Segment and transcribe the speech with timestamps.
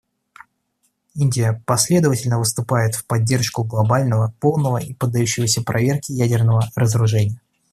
[1.13, 7.39] Индия последовательно выступает в поддержку глобального, полного и поддающегося проверке ядерного разоружения.